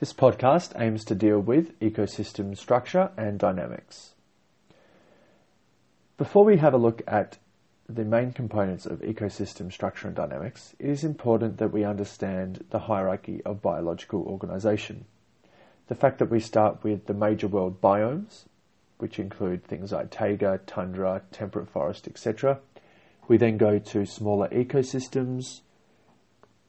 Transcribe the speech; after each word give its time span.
This 0.00 0.14
podcast 0.14 0.80
aims 0.80 1.04
to 1.04 1.14
deal 1.14 1.40
with 1.40 1.78
ecosystem 1.78 2.56
structure 2.56 3.10
and 3.18 3.38
dynamics. 3.38 4.14
Before 6.16 6.42
we 6.42 6.56
have 6.56 6.72
a 6.72 6.78
look 6.78 7.02
at 7.06 7.36
the 7.86 8.06
main 8.06 8.32
components 8.32 8.86
of 8.86 9.00
ecosystem 9.00 9.70
structure 9.70 10.06
and 10.06 10.16
dynamics, 10.16 10.74
it 10.78 10.88
is 10.88 11.04
important 11.04 11.58
that 11.58 11.70
we 11.70 11.84
understand 11.84 12.64
the 12.70 12.78
hierarchy 12.78 13.42
of 13.44 13.60
biological 13.60 14.22
organisation. 14.22 15.04
The 15.88 15.94
fact 15.94 16.18
that 16.20 16.30
we 16.30 16.40
start 16.40 16.82
with 16.82 17.04
the 17.04 17.12
major 17.12 17.48
world 17.48 17.82
biomes, 17.82 18.46
which 18.96 19.18
include 19.18 19.64
things 19.64 19.92
like 19.92 20.10
taiga, 20.10 20.60
tundra, 20.66 21.20
temperate 21.30 21.68
forest, 21.68 22.08
etc. 22.08 22.58
We 23.28 23.36
then 23.36 23.58
go 23.58 23.78
to 23.78 24.06
smaller 24.06 24.48
ecosystems, 24.48 25.60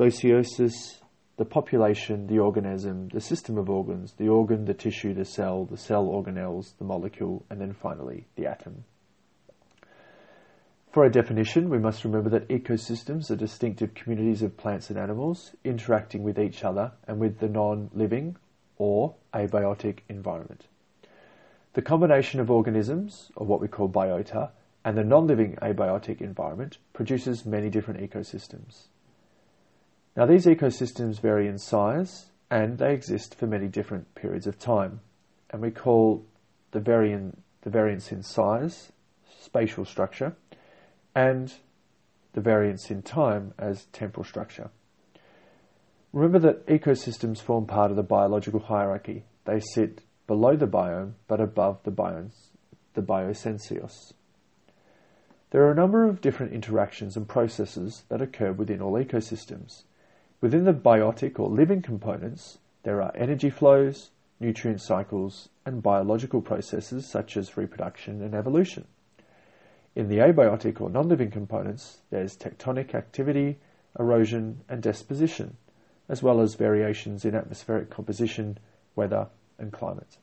Biocenosis, 0.00 0.99
the 1.40 1.44
population, 1.46 2.26
the 2.26 2.38
organism, 2.38 3.08
the 3.14 3.20
system 3.20 3.56
of 3.56 3.70
organs, 3.70 4.12
the 4.18 4.28
organ, 4.28 4.66
the 4.66 4.74
tissue, 4.74 5.14
the 5.14 5.24
cell, 5.24 5.64
the 5.64 5.76
cell 5.78 6.04
organelles, 6.04 6.76
the 6.76 6.84
molecule, 6.84 7.42
and 7.48 7.58
then 7.58 7.72
finally 7.72 8.26
the 8.36 8.46
atom. 8.46 8.84
For 10.92 11.06
a 11.06 11.10
definition, 11.10 11.70
we 11.70 11.78
must 11.78 12.04
remember 12.04 12.28
that 12.28 12.46
ecosystems 12.50 13.30
are 13.30 13.36
distinctive 13.36 13.94
communities 13.94 14.42
of 14.42 14.58
plants 14.58 14.90
and 14.90 14.98
animals 14.98 15.52
interacting 15.64 16.24
with 16.24 16.38
each 16.38 16.62
other 16.62 16.92
and 17.08 17.18
with 17.18 17.38
the 17.38 17.48
non-living 17.48 18.36
or 18.76 19.14
abiotic 19.32 20.00
environment. 20.10 20.66
The 21.72 21.80
combination 21.80 22.40
of 22.40 22.50
organisms, 22.50 23.32
or 23.34 23.46
what 23.46 23.62
we 23.62 23.68
call 23.68 23.88
biota, 23.88 24.50
and 24.84 24.94
the 24.94 25.04
non-living 25.04 25.56
abiotic 25.62 26.20
environment 26.20 26.76
produces 26.92 27.46
many 27.46 27.70
different 27.70 28.00
ecosystems. 28.00 28.88
Now, 30.16 30.26
these 30.26 30.46
ecosystems 30.46 31.20
vary 31.20 31.46
in 31.46 31.58
size 31.58 32.26
and 32.50 32.78
they 32.78 32.92
exist 32.92 33.34
for 33.34 33.46
many 33.46 33.68
different 33.68 34.14
periods 34.14 34.46
of 34.46 34.58
time. 34.58 35.00
And 35.50 35.62
we 35.62 35.70
call 35.70 36.26
the, 36.72 36.80
the 36.80 37.70
variance 37.70 38.12
in 38.12 38.22
size 38.22 38.92
spatial 39.40 39.84
structure 39.84 40.34
and 41.14 41.52
the 42.32 42.40
variance 42.40 42.90
in 42.90 43.02
time 43.02 43.54
as 43.58 43.86
temporal 43.92 44.24
structure. 44.24 44.70
Remember 46.12 46.38
that 46.40 46.66
ecosystems 46.66 47.40
form 47.40 47.66
part 47.66 47.90
of 47.90 47.96
the 47.96 48.02
biological 48.02 48.60
hierarchy. 48.60 49.24
They 49.44 49.60
sit 49.60 50.02
below 50.26 50.56
the 50.56 50.66
biome 50.66 51.12
but 51.28 51.40
above 51.40 51.82
the 51.84 51.92
biomes, 51.92 52.34
the 52.94 53.02
biocenoses. 53.02 54.12
There 55.50 55.64
are 55.64 55.72
a 55.72 55.76
number 55.76 56.06
of 56.06 56.20
different 56.20 56.52
interactions 56.52 57.16
and 57.16 57.28
processes 57.28 58.04
that 58.08 58.22
occur 58.22 58.52
within 58.52 58.80
all 58.80 58.92
ecosystems. 58.92 59.82
Within 60.40 60.64
the 60.64 60.72
biotic 60.72 61.38
or 61.38 61.50
living 61.50 61.82
components, 61.82 62.58
there 62.82 63.02
are 63.02 63.12
energy 63.14 63.50
flows, 63.50 64.10
nutrient 64.40 64.80
cycles, 64.80 65.50
and 65.66 65.82
biological 65.82 66.40
processes 66.40 67.06
such 67.06 67.36
as 67.36 67.58
reproduction 67.58 68.22
and 68.22 68.34
evolution. 68.34 68.86
In 69.94 70.08
the 70.08 70.18
abiotic 70.18 70.80
or 70.80 70.88
non-living 70.88 71.30
components, 71.30 71.98
there's 72.08 72.38
tectonic 72.38 72.94
activity, 72.94 73.58
erosion, 73.98 74.62
and 74.66 74.82
deposition, 74.82 75.58
as 76.08 76.22
well 76.22 76.40
as 76.40 76.54
variations 76.54 77.26
in 77.26 77.34
atmospheric 77.34 77.90
composition, 77.90 78.56
weather, 78.96 79.28
and 79.58 79.72
climate. 79.72 80.16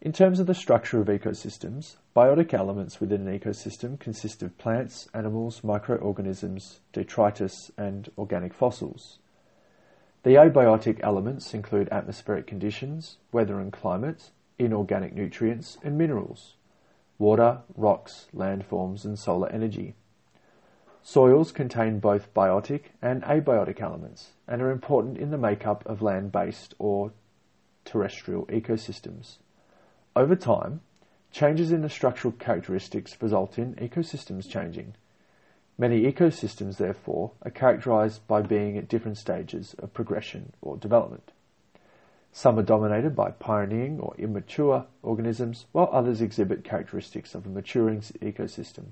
In 0.00 0.12
terms 0.12 0.38
of 0.38 0.46
the 0.46 0.54
structure 0.54 1.00
of 1.00 1.08
ecosystems, 1.08 1.96
biotic 2.14 2.54
elements 2.54 3.00
within 3.00 3.26
an 3.26 3.36
ecosystem 3.36 3.98
consist 3.98 4.44
of 4.44 4.56
plants, 4.56 5.08
animals, 5.12 5.64
microorganisms, 5.64 6.78
detritus, 6.92 7.72
and 7.76 8.08
organic 8.16 8.54
fossils. 8.54 9.18
The 10.22 10.36
abiotic 10.36 11.00
elements 11.02 11.52
include 11.52 11.88
atmospheric 11.90 12.46
conditions, 12.46 13.16
weather 13.32 13.58
and 13.58 13.72
climate, 13.72 14.30
inorganic 14.56 15.14
nutrients, 15.14 15.78
and 15.82 15.98
minerals, 15.98 16.54
water, 17.18 17.62
rocks, 17.76 18.28
landforms, 18.32 19.04
and 19.04 19.18
solar 19.18 19.48
energy. 19.48 19.96
Soils 21.02 21.50
contain 21.50 21.98
both 21.98 22.32
biotic 22.32 22.82
and 23.02 23.24
abiotic 23.24 23.80
elements 23.80 24.30
and 24.46 24.62
are 24.62 24.70
important 24.70 25.18
in 25.18 25.32
the 25.32 25.38
makeup 25.38 25.84
of 25.86 26.02
land-based 26.02 26.74
or 26.78 27.10
terrestrial 27.84 28.46
ecosystems. 28.46 29.38
Over 30.16 30.36
time, 30.36 30.80
changes 31.30 31.72
in 31.72 31.82
the 31.82 31.90
structural 31.90 32.32
characteristics 32.32 33.16
result 33.20 33.58
in 33.58 33.74
ecosystems 33.74 34.48
changing. 34.48 34.94
Many 35.76 36.10
ecosystems, 36.10 36.76
therefore, 36.76 37.32
are 37.42 37.50
characterized 37.50 38.26
by 38.26 38.42
being 38.42 38.76
at 38.76 38.88
different 38.88 39.18
stages 39.18 39.74
of 39.78 39.94
progression 39.94 40.52
or 40.60 40.76
development. 40.76 41.30
Some 42.32 42.58
are 42.58 42.64
dominated 42.64 43.14
by 43.14 43.30
pioneering 43.30 44.00
or 44.00 44.14
immature 44.18 44.86
organisms, 45.02 45.66
while 45.72 45.88
others 45.92 46.20
exhibit 46.20 46.64
characteristics 46.64 47.34
of 47.34 47.46
a 47.46 47.48
maturing 47.48 48.00
ecosystem. 48.00 48.88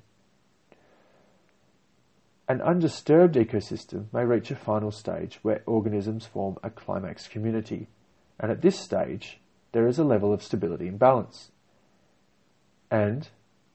An 2.48 2.60
undisturbed 2.60 3.34
ecosystem 3.34 4.06
may 4.12 4.24
reach 4.24 4.52
a 4.52 4.56
final 4.56 4.92
stage 4.92 5.40
where 5.42 5.62
organisms 5.66 6.26
form 6.26 6.56
a 6.62 6.70
climax 6.70 7.26
community, 7.26 7.88
and 8.38 8.52
at 8.52 8.62
this 8.62 8.78
stage, 8.78 9.40
there 9.76 9.86
is 9.86 9.98
a 9.98 10.04
level 10.04 10.32
of 10.32 10.42
stability 10.42 10.88
and 10.88 10.98
balance. 10.98 11.50
And 12.90 13.28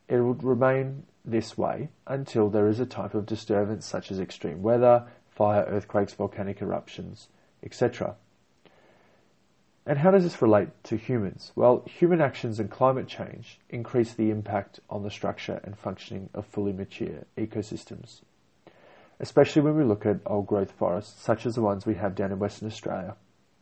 it 0.08 0.20
would 0.20 0.44
remain 0.44 1.04
this 1.24 1.56
way 1.56 1.90
until 2.08 2.50
there 2.50 2.68
is 2.68 2.80
a 2.80 2.88
type 2.88 3.14
of 3.14 3.28
disturbance 3.28 3.86
such 3.86 4.10
as 4.10 4.20
extreme 4.20 4.64
weather, 4.64 5.06
fire, 5.30 5.64
earthquakes, 5.70 6.14
volcanic 6.14 6.60
eruptions, 6.60 7.28
etc. 7.62 8.16
And 9.86 10.00
how 10.00 10.10
does 10.10 10.24
this 10.24 10.42
relate 10.42 10.70
to 10.86 10.98
humans? 10.98 11.52
Well, 11.56 11.84
human 11.86 12.20
actions 12.20 12.60
and 12.60 12.72
climate 12.72 13.08
change 13.08 13.60
increase 13.70 14.16
the 14.16 14.32
impact 14.32 14.80
on 14.90 15.04
the 15.04 15.12
structure 15.12 15.62
and 15.64 15.78
functioning 15.78 16.32
of 16.34 16.48
fully 16.48 16.74
mature 16.74 17.26
ecosystems, 17.38 18.22
especially 19.20 19.62
when 19.62 19.78
we 19.78 19.84
look 19.84 20.08
at 20.08 20.22
old 20.26 20.48
growth 20.48 20.72
forests 20.72 21.22
such 21.22 21.46
as 21.46 21.54
the 21.54 21.62
ones 21.62 21.86
we 21.86 21.94
have 21.94 22.16
down 22.16 22.32
in 22.32 22.40
Western 22.40 22.70
Australia, 22.70 23.18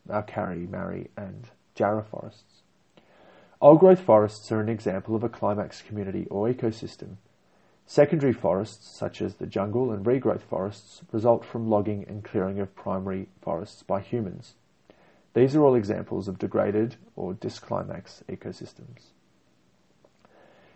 our 0.10 0.24
Karri, 0.24 0.70
Marri, 0.70 1.10
and 1.18 1.50
Jarrah 1.80 2.04
forests. 2.04 2.64
Old 3.62 3.80
growth 3.80 4.02
forests 4.02 4.52
are 4.52 4.60
an 4.60 4.68
example 4.68 5.16
of 5.16 5.24
a 5.24 5.30
climax 5.30 5.82
community 5.82 6.28
or 6.30 6.50
ecosystem. 6.50 7.16
Secondary 7.86 8.34
forests, 8.34 8.86
such 8.86 9.22
as 9.22 9.36
the 9.36 9.48
jungle 9.48 9.90
and 9.90 10.06
regrowth 10.06 10.42
forests, 10.42 11.04
result 11.14 11.46
from 11.46 11.70
logging 11.70 12.04
and 12.10 12.22
clearing 12.22 12.60
of 12.60 12.76
primary 12.76 13.30
forests 13.42 13.82
by 13.82 14.02
humans. 14.02 14.56
These 15.34 15.56
are 15.56 15.64
all 15.64 15.74
examples 15.74 16.28
of 16.28 16.38
degraded 16.38 16.98
or 17.16 17.34
disclimax 17.34 18.24
ecosystems. 18.26 19.14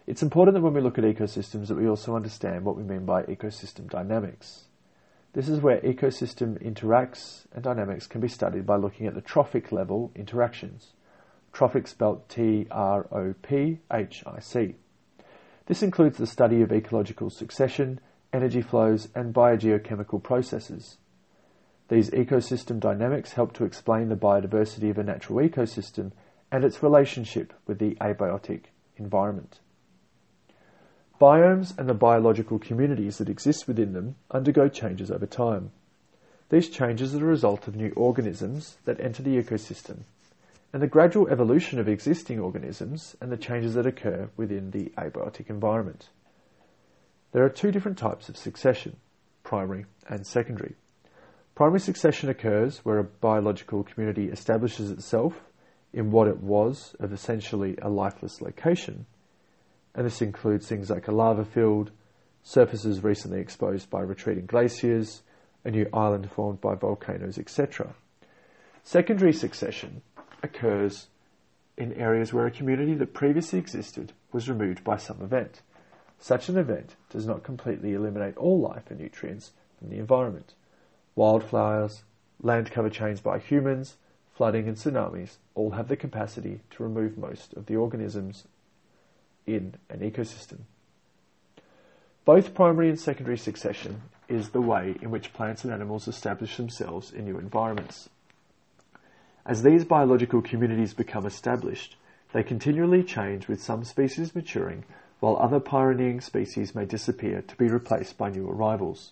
It's 0.07 0.23
important 0.23 0.53
that 0.53 0.61
when 0.61 0.73
we 0.73 0.79
look 0.79 0.97
at 0.97 1.03
ecosystems 1.03 1.67
that 1.67 1.75
we 1.75 1.89
also 1.89 2.15
understand 2.15 2.63
what 2.63 2.77
we 2.77 2.83
mean 2.83 3.05
by 3.05 3.23
ecosystem 3.23 3.89
dynamics. 3.89 4.67
This 5.33 5.49
is 5.49 5.61
where 5.61 5.79
ecosystem 5.81 6.61
interacts 6.63 7.47
and 7.53 7.63
dynamics 7.63 8.05
can 8.05 8.21
be 8.21 8.27
studied 8.27 8.67
by 8.67 8.75
looking 8.75 9.07
at 9.07 9.15
the 9.15 9.21
trophic 9.21 9.71
level 9.71 10.11
interactions. 10.15 10.93
Trophic 11.51 11.87
spelt 11.87 12.29
T-R-O-P-H-I-C. 12.29 12.75
This 15.65 15.81
includes 15.81 16.17
the 16.17 16.27
study 16.27 16.61
of 16.61 16.71
ecological 16.71 17.31
succession, 17.31 17.99
energy 18.31 18.61
flows, 18.61 19.07
and 19.15 19.33
biogeochemical 19.33 20.21
processes. 20.21 20.97
These 21.89 22.11
ecosystem 22.11 22.79
dynamics 22.79 23.33
help 23.33 23.53
to 23.53 23.65
explain 23.65 24.09
the 24.09 24.15
biodiversity 24.15 24.91
of 24.91 24.99
a 24.99 25.03
natural 25.03 25.39
ecosystem 25.39 26.11
and 26.51 26.63
its 26.63 26.83
relationship 26.83 27.53
with 27.65 27.79
the 27.79 27.95
abiotic 27.95 28.65
environment. 28.97 29.61
Biomes 31.21 31.77
and 31.77 31.87
the 31.87 31.93
biological 31.93 32.59
communities 32.59 33.19
that 33.19 33.29
exist 33.29 33.67
within 33.67 33.93
them 33.93 34.15
undergo 34.31 34.67
changes 34.67 35.11
over 35.11 35.25
time. 35.25 35.71
These 36.49 36.69
changes 36.69 37.13
are 37.13 37.19
the 37.19 37.25
result 37.25 37.67
of 37.67 37.75
new 37.75 37.93
organisms 37.95 38.77
that 38.85 38.99
enter 38.99 39.23
the 39.23 39.41
ecosystem 39.41 40.03
and 40.73 40.81
the 40.81 40.87
gradual 40.87 41.27
evolution 41.29 41.79
of 41.79 41.87
existing 41.87 42.39
organisms 42.39 43.15
and 43.21 43.31
the 43.31 43.37
changes 43.37 43.75
that 43.75 43.85
occur 43.85 44.29
within 44.35 44.71
the 44.71 44.91
abiotic 44.97 45.49
environment. 45.49 46.09
There 47.31 47.45
are 47.45 47.49
two 47.49 47.71
different 47.71 47.99
types 47.99 48.27
of 48.27 48.35
succession, 48.35 48.95
primary 49.43 49.85
and 50.09 50.25
secondary. 50.25 50.75
Primary 51.53 51.79
succession 51.79 52.29
occurs 52.29 52.79
where 52.79 52.97
a 52.97 53.03
biological 53.03 53.83
community 53.83 54.29
establishes 54.29 54.89
itself 54.89 55.35
in 55.93 56.09
what 56.09 56.27
it 56.27 56.41
was 56.41 56.95
of 56.99 57.13
essentially 57.13 57.77
a 57.81 57.89
lifeless 57.89 58.41
location 58.41 59.05
and 59.95 60.05
this 60.05 60.21
includes 60.21 60.67
things 60.67 60.89
like 60.89 61.07
a 61.07 61.11
lava 61.11 61.45
field, 61.45 61.91
surfaces 62.41 63.03
recently 63.03 63.39
exposed 63.39 63.89
by 63.89 64.01
retreating 64.01 64.45
glaciers, 64.45 65.21
a 65.63 65.71
new 65.71 65.87
island 65.93 66.29
formed 66.31 66.59
by 66.59 66.75
volcanoes, 66.75 67.37
etc. 67.37 67.93
Secondary 68.83 69.33
succession 69.33 70.01
occurs 70.41 71.07
in 71.77 71.93
areas 71.93 72.33
where 72.33 72.45
a 72.45 72.51
community 72.51 72.93
that 72.95 73.13
previously 73.13 73.59
existed 73.59 74.13
was 74.31 74.49
removed 74.49 74.83
by 74.83 74.97
some 74.97 75.21
event. 75.21 75.61
Such 76.19 76.49
an 76.49 76.57
event 76.57 76.95
does 77.09 77.25
not 77.25 77.43
completely 77.43 77.93
eliminate 77.93 78.37
all 78.37 78.59
life 78.59 78.89
and 78.89 78.99
nutrients 78.99 79.51
from 79.79 79.89
the 79.89 79.97
environment. 79.97 80.53
Wildflowers, 81.15 82.03
land 82.41 82.71
cover 82.71 82.89
changed 82.89 83.23
by 83.23 83.39
humans, 83.39 83.97
flooding, 84.33 84.67
and 84.67 84.77
tsunamis 84.77 85.37
all 85.55 85.71
have 85.71 85.87
the 85.87 85.95
capacity 85.95 86.61
to 86.71 86.83
remove 86.83 87.17
most 87.17 87.53
of 87.53 87.67
the 87.67 87.75
organisms 87.75 88.45
in 89.45 89.75
an 89.89 89.99
ecosystem. 89.99 90.59
Both 92.25 92.53
primary 92.53 92.89
and 92.89 92.99
secondary 92.99 93.37
succession 93.37 94.03
is 94.29 94.49
the 94.49 94.61
way 94.61 94.95
in 95.01 95.11
which 95.11 95.33
plants 95.33 95.63
and 95.63 95.73
animals 95.73 96.07
establish 96.07 96.57
themselves 96.57 97.11
in 97.11 97.25
new 97.25 97.37
environments. 97.37 98.09
As 99.45 99.63
these 99.63 99.83
biological 99.83 100.41
communities 100.41 100.93
become 100.93 101.25
established, 101.25 101.97
they 102.31 102.43
continually 102.43 103.03
change 103.03 103.47
with 103.47 103.61
some 103.61 103.83
species 103.83 104.33
maturing 104.33 104.85
while 105.19 105.37
other 105.37 105.59
pioneering 105.59 106.21
species 106.21 106.73
may 106.73 106.85
disappear 106.85 107.41
to 107.41 107.55
be 107.57 107.67
replaced 107.67 108.17
by 108.17 108.29
new 108.29 108.49
arrivals. 108.49 109.11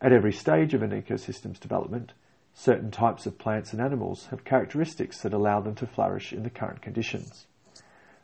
At 0.00 0.12
every 0.12 0.32
stage 0.32 0.74
of 0.74 0.82
an 0.82 0.90
ecosystem's 0.90 1.58
development, 1.58 2.12
certain 2.52 2.90
types 2.90 3.26
of 3.26 3.38
plants 3.38 3.72
and 3.72 3.80
animals 3.80 4.26
have 4.26 4.44
characteristics 4.44 5.20
that 5.22 5.32
allow 5.32 5.60
them 5.60 5.74
to 5.76 5.86
flourish 5.86 6.32
in 6.32 6.44
the 6.44 6.50
current 6.50 6.80
conditions. 6.80 7.46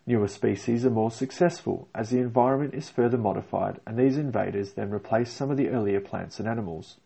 Newer 0.06 0.28
species 0.28 0.86
are 0.86 0.90
more 0.90 1.10
successful 1.10 1.88
as 1.94 2.10
the 2.10 2.18
environment 2.18 2.74
is 2.74 2.88
further 2.88 3.18
modified 3.18 3.80
and 3.86 3.98
these 3.98 4.16
invaders 4.16 4.72
then 4.72 4.90
replace 4.90 5.30
some 5.30 5.50
of 5.50 5.56
the 5.56 5.68
earlier 5.68 6.00
plants 6.00 6.38
and 6.38 6.48
animals. 6.48 6.96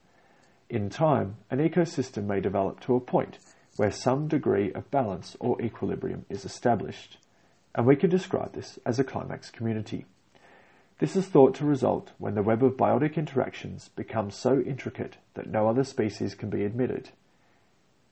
In 0.71 0.89
time, 0.89 1.37
an 1.51 1.59
ecosystem 1.59 2.25
may 2.25 2.41
develop 2.41 2.81
to 2.81 2.95
a 2.95 3.01
point 3.01 3.39
where 3.77 3.91
some 3.91 4.29
degree 4.29 4.73
of 4.73 4.91
balance 4.91 5.37
or 5.41 5.61
equilibrium 5.61 6.25
is 6.29 6.45
established, 6.45 7.19
and 7.75 7.87
we 7.87 7.97
can 7.97 8.09
describe 8.09 8.53
this 8.53 8.79
as 8.87 8.99
a 8.99 9.05
climax 9.05 9.51
community. 9.51 10.07
This 11.01 11.17
is 11.17 11.27
thought 11.27 11.55
to 11.57 11.65
result 11.65 12.13
when 12.19 12.35
the 12.35 12.43
web 12.43 12.63
of 12.63 12.77
biotic 12.77 13.17
interactions 13.17 13.89
becomes 13.89 14.37
so 14.37 14.61
intricate 14.61 15.17
that 15.35 15.51
no 15.51 15.69
other 15.69 15.85
species 15.85 16.35
can 16.37 16.51
be 16.51 16.65
admitted. 16.65 17.11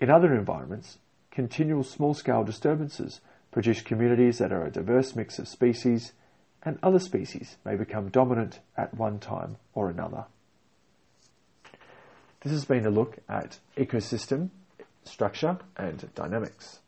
In 0.01 0.11
other 0.11 0.35
environments, 0.35 0.99
continual 1.31 1.85
small-scale 1.85 2.43
disturbances 2.43 3.21
produce 3.53 3.83
communities 3.83 4.39
that 4.39 4.53
are 4.53 4.65
a 4.65 4.71
diverse 4.71 5.15
mix 5.15 5.39
of 5.39 5.47
species, 5.47 6.13
and 6.65 6.79
other 6.83 6.99
species 6.99 7.57
may 7.65 7.77
become 7.77 8.09
dominant 8.09 8.59
at 8.77 8.95
one 8.95 9.19
time 9.19 9.57
or 9.75 9.89
another. 9.89 10.25
This 12.41 12.53
has 12.53 12.65
been 12.65 12.87
a 12.87 12.91
look 12.91 13.19
at 13.29 13.59
ecosystem 13.77 14.51
structure 15.05 15.59
and 15.77 16.09
dynamics. 16.15 16.81